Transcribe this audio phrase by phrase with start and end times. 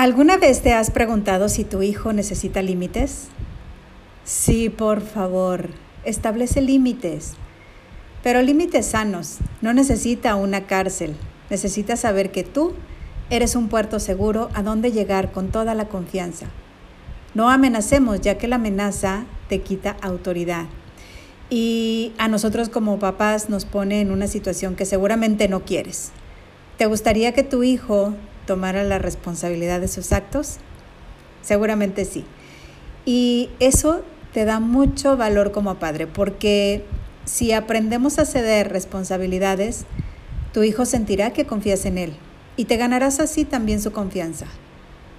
[0.00, 3.28] ¿Alguna vez te has preguntado si tu hijo necesita límites?
[4.24, 5.68] Sí, por favor,
[6.06, 7.34] establece límites.
[8.22, 9.40] Pero límites sanos.
[9.60, 11.16] No necesita una cárcel.
[11.50, 12.72] Necesita saber que tú
[13.28, 16.46] eres un puerto seguro a donde llegar con toda la confianza.
[17.34, 20.64] No amenacemos, ya que la amenaza te quita autoridad.
[21.50, 26.12] Y a nosotros como papás nos pone en una situación que seguramente no quieres.
[26.78, 28.14] ¿Te gustaría que tu hijo
[28.50, 30.56] tomara la responsabilidad de sus actos?
[31.40, 32.24] Seguramente sí.
[33.04, 34.02] Y eso
[34.34, 36.84] te da mucho valor como padre, porque
[37.26, 39.84] si aprendemos a ceder responsabilidades,
[40.52, 42.14] tu hijo sentirá que confías en él
[42.56, 44.46] y te ganarás así también su confianza.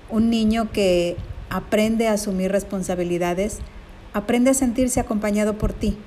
[0.09, 1.16] Un niño que
[1.50, 3.59] aprende a asumir responsabilidades,
[4.11, 5.97] aprende a sentirse acompañado por ti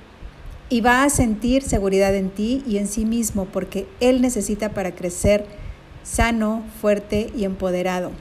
[0.69, 4.93] y va a sentir seguridad en ti y en sí mismo porque él necesita para
[4.93, 5.64] crecer
[6.05, 8.11] sano, fuerte y empoderado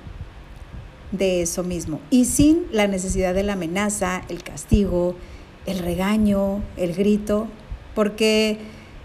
[1.13, 2.01] de eso mismo.
[2.11, 5.15] Y sin la necesidad de la amenaza, el castigo,
[5.67, 7.47] el regaño, el grito,
[7.95, 8.59] porque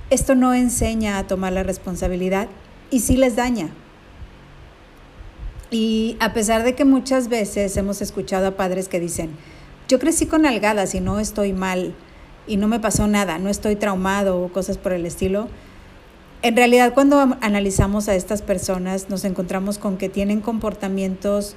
[0.10, 2.48] esto no enseña a tomar la responsabilidad
[2.90, 3.70] y sí les daña.
[5.72, 9.30] Y a pesar de que muchas veces hemos escuchado a padres que dicen,
[9.88, 11.94] yo crecí con algadas y no estoy mal
[12.48, 15.48] y no me pasó nada, no estoy traumado o cosas por el estilo,
[16.42, 21.56] en realidad, cuando analizamos a estas personas, nos encontramos con que tienen comportamientos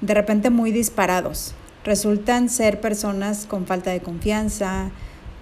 [0.00, 1.54] de repente muy disparados.
[1.84, 4.90] Resultan ser personas con falta de confianza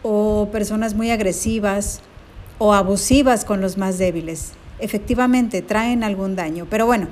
[0.02, 2.00] o personas muy agresivas
[2.58, 4.52] o abusivas con los más débiles.
[4.80, 6.66] Efectivamente, traen algún daño.
[6.68, 7.08] Pero bueno,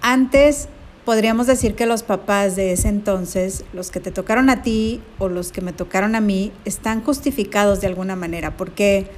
[0.00, 0.68] antes
[1.04, 5.28] podríamos decir que los papás de ese entonces, los que te tocaron a ti o
[5.28, 9.10] los que me tocaron a mí, están justificados de alguna manera, porque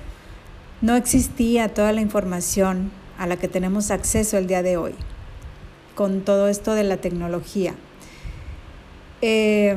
[0.81, 4.95] no existía toda la información a la que tenemos acceso el día de hoy,
[5.95, 7.75] con todo esto de la tecnología.
[9.21, 9.77] Eh,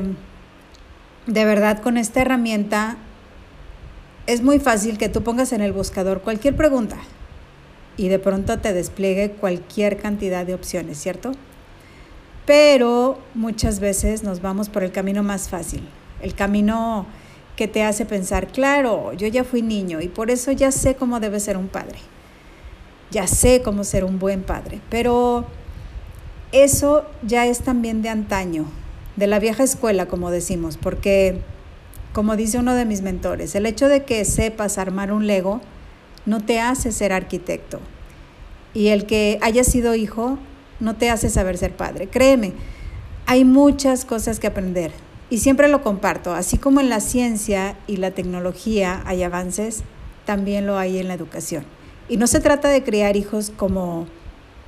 [1.26, 2.96] de verdad, con esta herramienta
[4.26, 6.96] es muy fácil que tú pongas en el buscador cualquier pregunta
[7.96, 11.32] y de pronto te despliegue cualquier cantidad de opciones, ¿cierto?
[12.46, 15.86] Pero muchas veces nos vamos por el camino más fácil,
[16.22, 17.06] el camino
[17.56, 21.20] que te hace pensar, claro, yo ya fui niño y por eso ya sé cómo
[21.20, 21.98] debe ser un padre.
[23.10, 24.80] Ya sé cómo ser un buen padre.
[24.90, 25.46] Pero
[26.50, 28.66] eso ya es también de antaño,
[29.16, 31.40] de la vieja escuela, como decimos, porque,
[32.12, 35.60] como dice uno de mis mentores, el hecho de que sepas armar un Lego
[36.26, 37.78] no te hace ser arquitecto.
[38.72, 40.38] Y el que haya sido hijo
[40.80, 42.08] no te hace saber ser padre.
[42.08, 42.52] Créeme,
[43.26, 44.90] hay muchas cosas que aprender
[45.34, 49.82] y siempre lo comparto, así como en la ciencia y la tecnología hay avances,
[50.26, 51.64] también lo hay en la educación.
[52.08, 54.06] Y no se trata de criar hijos como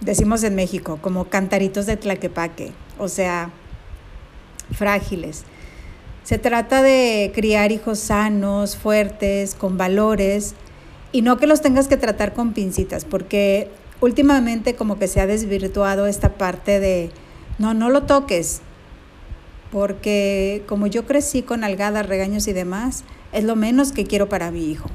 [0.00, 3.53] decimos en México, como cantaritos de tlaquepaque, o sea,
[4.72, 5.44] frágiles.
[6.25, 10.56] Se trata de criar hijos sanos, fuertes, con valores,
[11.12, 15.28] y no que los tengas que tratar con pincitas, porque últimamente como que se ha
[15.28, 17.12] desvirtuado esta parte de,
[17.60, 18.62] no, no lo toques,
[19.71, 24.50] porque como yo crecí con algadas, regaños y demás, es lo menos que quiero para
[24.50, 24.88] mi hijo.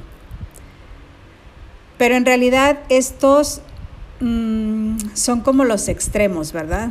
[1.98, 3.60] Pero en realidad estos
[4.20, 6.90] mm, son como los extremos, ¿verdad?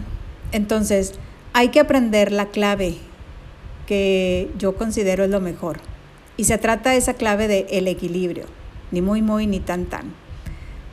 [0.51, 1.13] Entonces,
[1.53, 2.95] hay que aprender la clave
[3.87, 5.79] que yo considero es lo mejor.
[6.37, 8.45] Y se trata de esa clave de equilibrio,
[8.91, 10.13] ni muy, muy, ni tan, tan,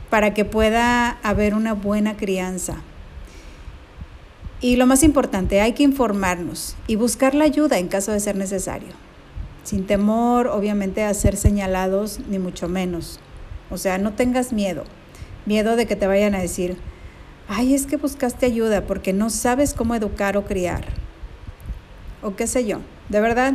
[0.09, 2.81] para que pueda haber una buena crianza,
[4.61, 8.35] y lo más importante, hay que informarnos y buscar la ayuda en caso de ser
[8.35, 8.89] necesario.
[9.63, 13.19] Sin temor, obviamente, a ser señalados, ni mucho menos.
[13.69, 14.83] O sea, no tengas miedo.
[15.45, 16.77] Miedo de que te vayan a decir,
[17.47, 20.85] ay, es que buscaste ayuda porque no sabes cómo educar o criar.
[22.21, 22.79] O qué sé yo.
[23.07, 23.53] De verdad,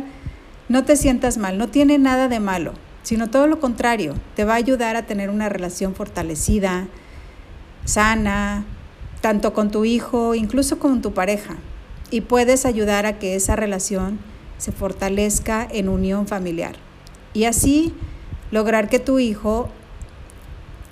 [0.69, 2.73] no te sientas mal, no tiene nada de malo,
[3.03, 4.15] sino todo lo contrario.
[4.35, 6.87] Te va a ayudar a tener una relación fortalecida,
[7.83, 8.65] sana,
[9.25, 11.55] tanto con tu hijo, incluso con tu pareja,
[12.11, 14.19] y puedes ayudar a que esa relación
[14.59, 16.75] se fortalezca en unión familiar.
[17.33, 17.91] Y así
[18.51, 19.69] lograr que tu hijo,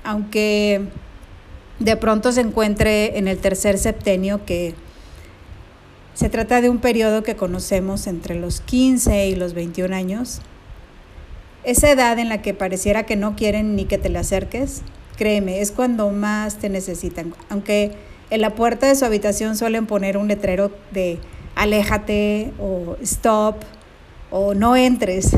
[0.04, 0.82] aunque
[1.78, 4.74] de pronto se encuentre en el tercer septenio, que
[6.16, 10.42] Se trata de un periodo que conocemos entre los 15 y los 21 años.
[11.64, 14.82] Esa edad en la que pareciera que no quieren ni que te le acerques,
[15.18, 17.36] créeme, es cuando más te necesitan.
[17.50, 17.96] Aunque
[18.34, 21.20] en la puerta de su habitación suelen poner un letrero de
[21.54, 23.58] aléjate o stop
[24.32, 25.38] o no entres.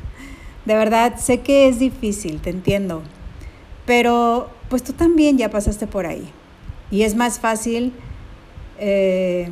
[0.64, 3.02] De verdad, sé que es difícil, te entiendo.
[3.84, 6.30] Pero pues tú también ya pasaste por ahí.
[6.90, 7.92] Y es más fácil
[8.78, 9.50] eh,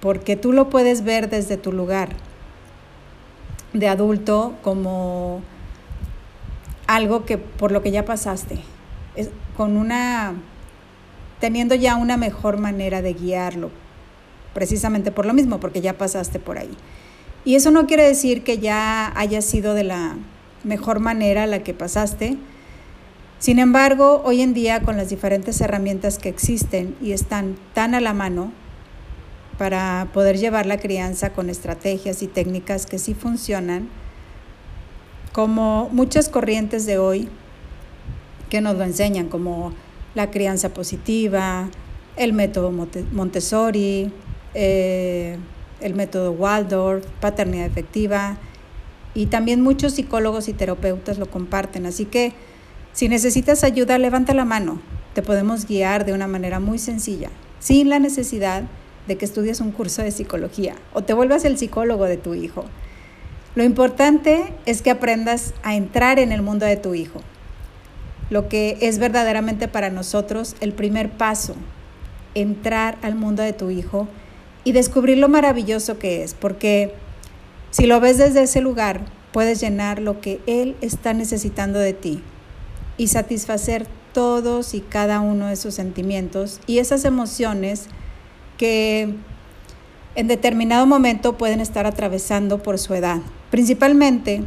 [0.00, 2.10] porque tú lo puedes ver desde tu lugar
[3.72, 5.40] de adulto como
[6.86, 8.58] algo que por lo que ya pasaste,
[9.16, 10.34] es, con una
[11.40, 13.70] teniendo ya una mejor manera de guiarlo,
[14.54, 16.76] precisamente por lo mismo, porque ya pasaste por ahí.
[17.44, 20.16] Y eso no quiere decir que ya haya sido de la
[20.62, 22.36] mejor manera la que pasaste.
[23.38, 28.00] Sin embargo, hoy en día con las diferentes herramientas que existen y están tan a
[28.00, 28.52] la mano
[29.56, 33.88] para poder llevar la crianza con estrategias y técnicas que sí funcionan,
[35.32, 37.28] como muchas corrientes de hoy
[38.50, 39.72] que nos lo enseñan, como
[40.14, 41.68] la crianza positiva,
[42.16, 42.72] el método
[43.12, 44.12] Montessori,
[44.54, 45.38] eh,
[45.80, 48.38] el método Waldorf, paternidad efectiva,
[49.14, 51.86] y también muchos psicólogos y terapeutas lo comparten.
[51.86, 52.32] Así que
[52.92, 54.80] si necesitas ayuda, levanta la mano.
[55.14, 58.64] Te podemos guiar de una manera muy sencilla, sin la necesidad
[59.08, 62.64] de que estudies un curso de psicología o te vuelvas el psicólogo de tu hijo.
[63.56, 67.20] Lo importante es que aprendas a entrar en el mundo de tu hijo,
[68.30, 71.54] lo que es verdaderamente para nosotros el primer paso,
[72.34, 74.08] entrar al mundo de tu hijo
[74.62, 76.94] y descubrir lo maravilloso que es, porque
[77.70, 79.00] si lo ves desde ese lugar,
[79.32, 82.22] puedes llenar lo que Él está necesitando de ti
[82.96, 87.86] y satisfacer todos y cada uno de sus sentimientos y esas emociones
[88.56, 89.14] que
[90.14, 93.18] en determinado momento pueden estar atravesando por su edad,
[93.50, 94.42] principalmente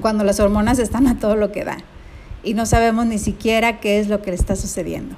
[0.00, 1.78] cuando las hormonas están a todo lo que da
[2.44, 5.16] y no sabemos ni siquiera qué es lo que le está sucediendo.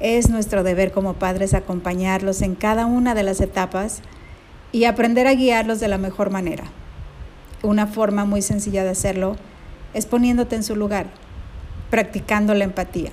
[0.00, 4.00] Es nuestro deber como padres acompañarlos en cada una de las etapas
[4.72, 6.64] y aprender a guiarlos de la mejor manera.
[7.62, 9.36] Una forma muy sencilla de hacerlo
[9.94, 11.06] es poniéndote en su lugar,
[11.90, 13.10] practicando la empatía.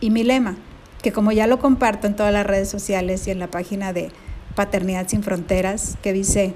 [0.00, 0.56] Y mi lema,
[1.02, 4.10] que como ya lo comparto en todas las redes sociales y en la página de
[4.56, 6.54] Paternidad sin Fronteras, que dice,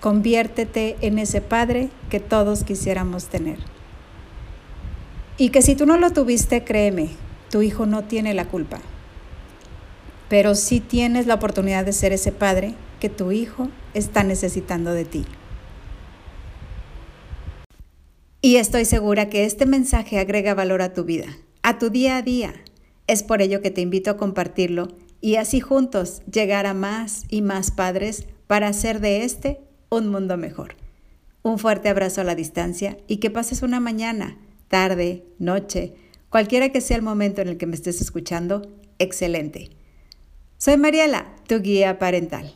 [0.00, 3.58] conviértete en ese padre que todos quisiéramos tener.
[5.38, 7.10] Y que si tú no lo tuviste, créeme,
[7.50, 8.80] tu hijo no tiene la culpa,
[10.28, 15.04] pero sí tienes la oportunidad de ser ese padre que tu hijo está necesitando de
[15.04, 15.24] ti.
[18.40, 21.26] Y estoy segura que este mensaje agrega valor a tu vida,
[21.62, 22.54] a tu día a día.
[23.06, 24.88] Es por ello que te invito a compartirlo
[25.20, 29.60] y así juntos llegar a más y más padres para hacer de este
[29.90, 30.76] un mundo mejor.
[31.42, 34.38] Un fuerte abrazo a la distancia y que pases una mañana,
[34.68, 35.94] tarde, noche,
[36.36, 38.62] Cualquiera que sea el momento en el que me estés escuchando,
[38.98, 39.70] excelente.
[40.58, 42.52] Soy Mariela, tu guía parental.